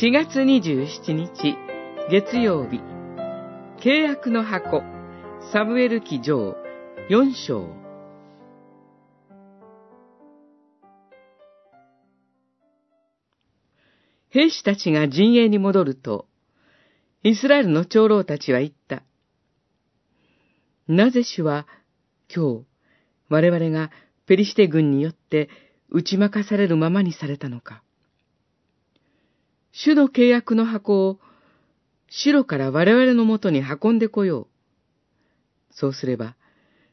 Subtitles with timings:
[0.00, 1.56] 4月27日
[2.08, 2.80] 月曜日
[3.82, 4.84] 契約の箱
[5.52, 6.56] サムエル記上
[7.10, 7.66] 4章
[14.28, 16.28] 兵士たちが陣営に戻ると、
[17.24, 19.02] イスラエルの長老たちは言った。
[20.86, 21.66] なぜ主は
[22.32, 22.66] 今日
[23.30, 23.90] 我々が
[24.26, 25.48] ペリシテ軍によって
[25.90, 27.82] 打ち負かされるままにされたのか。
[29.80, 31.20] 主の契約の箱を
[32.08, 34.46] 城から我々のもとに運んでこよう。
[35.70, 36.34] そうすれば、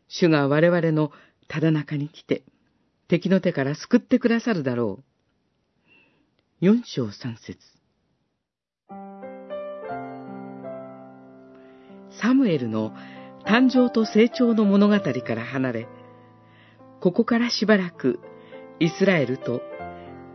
[0.08, 1.12] 主が我々の
[1.48, 2.44] ただ中に来て、
[3.08, 5.04] 敵の手から救ってくださるだろう。
[6.62, 7.58] 四章三節
[12.22, 12.94] サムエルの
[13.48, 15.88] 誕生と成長の物語から離れ、
[17.00, 18.20] ここからしばらく
[18.80, 19.64] イスラエルと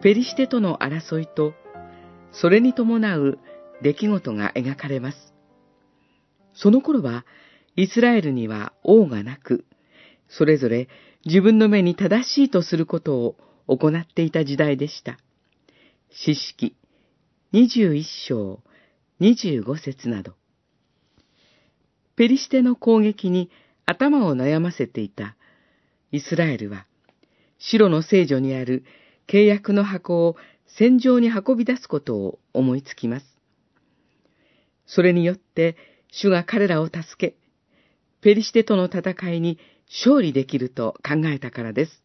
[0.02, 1.54] ペリシテとの争いと、
[2.32, 3.38] それに伴う
[3.82, 5.34] 出来事が描かれます。
[6.54, 7.24] その頃は、
[7.76, 9.64] イスラエルには王がなく、
[10.28, 10.88] それぞれ
[11.24, 13.36] 自分の目に正しいとすることを
[13.66, 15.18] 行っていた時代でした。
[16.10, 16.76] 詩式
[17.52, 18.60] 21章
[19.20, 20.34] 25節など。
[22.16, 23.50] ペリシテの攻撃に
[23.86, 25.36] 頭を悩ませていた
[26.12, 26.86] イスラエルは、
[27.58, 28.84] 白の聖女にある
[29.26, 30.36] 契約の箱を
[30.76, 33.26] 戦場に運び出すことを思いつきます。
[34.86, 35.76] それによって、
[36.10, 37.36] 主が彼らを助け、
[38.20, 42.02] ペリシテとの戦いに勝利できると考えたからです。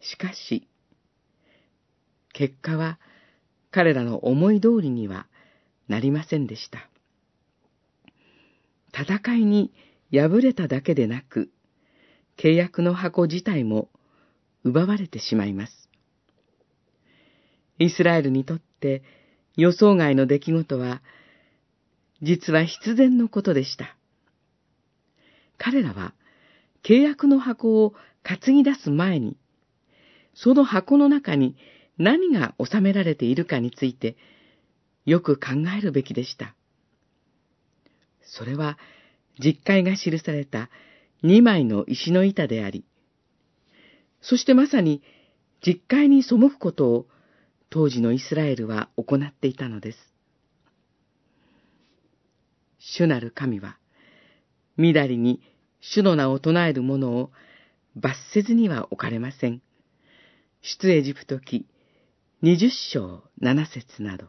[0.00, 0.68] しかし、
[2.32, 2.98] 結果は
[3.70, 5.26] 彼らの思い通りには
[5.88, 6.88] なりませんでした。
[8.92, 9.72] 戦いに
[10.12, 11.50] 敗れただけでなく、
[12.36, 13.88] 契約の箱自体も
[14.64, 15.87] 奪われてしまいます。
[17.78, 19.02] イスラエルにとって
[19.56, 21.02] 予想外の出来事は、
[22.22, 23.96] 実は必然のことでした。
[25.56, 26.14] 彼らは
[26.82, 29.36] 契約の箱を担ぎ出す前に、
[30.34, 31.56] その箱の中に
[31.98, 34.16] 何が収められているかについて、
[35.04, 36.54] よく考えるべきでした。
[38.22, 38.78] それは、
[39.40, 40.68] 実会が記された
[41.22, 42.84] 二枚の石の板であり、
[44.20, 45.02] そしてまさに
[45.64, 47.06] 実会に背くことを
[47.70, 49.98] 当時のイスラエルは行っていたのです。
[52.78, 53.78] 主なる神は、
[54.76, 55.42] みだりに
[55.80, 57.30] 主の名を唱える者を
[57.94, 59.60] 罰せずには置かれません。
[60.62, 61.66] 出エジプト記
[62.40, 64.26] 二十章七節など。